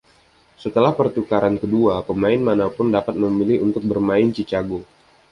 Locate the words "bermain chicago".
3.89-4.79